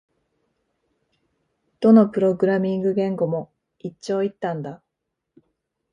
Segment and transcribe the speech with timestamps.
[1.79, 4.81] どのプログラミング言語も一長一短だ